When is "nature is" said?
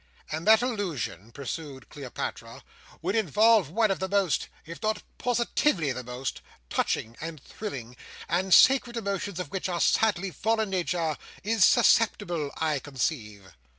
10.71-11.63